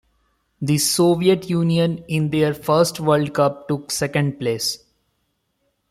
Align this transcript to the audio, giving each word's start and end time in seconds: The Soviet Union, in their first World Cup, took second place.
The 0.59 0.79
Soviet 0.79 1.47
Union, 1.47 2.03
in 2.07 2.31
their 2.31 2.55
first 2.55 2.99
World 2.99 3.35
Cup, 3.35 3.67
took 3.67 3.91
second 3.91 4.39
place. 4.39 4.79